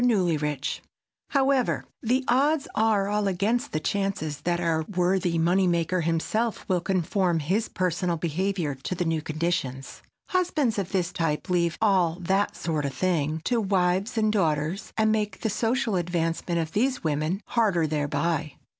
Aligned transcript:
NEWLYRICH] 0.03 0.81
However, 1.29 1.85
the 2.01 2.23
odds 2.27 2.67
are 2.73 3.07
all 3.07 3.27
against 3.27 3.71
the 3.71 3.79
chances 3.79 4.41
that 4.41 4.59
our 4.59 4.83
worthy 4.95 5.37
money 5.37 5.67
maker 5.67 6.01
himself 6.01 6.67
will 6.67 6.81
conform 6.81 7.37
his 7.37 7.69
personal 7.69 8.17
behavior 8.17 8.73
to 8.73 8.95
the 8.95 9.05
new 9.05 9.21
conditions. 9.21 10.01
Husbands 10.29 10.79
of 10.79 10.89
his 10.89 11.13
type 11.13 11.51
leave 11.51 11.77
"all 11.79 12.17
that 12.21 12.55
sort 12.55 12.83
of 12.85 12.95
thing" 12.95 13.41
to 13.43 13.61
wives 13.61 14.17
and 14.17 14.33
daughters, 14.33 14.91
and 14.97 15.11
make 15.11 15.41
the 15.41 15.51
social 15.51 15.95
advancement 15.95 16.59
of 16.59 16.71
these 16.71 17.03
women 17.03 17.39
harder 17.45 17.85
thereby. 17.85 18.53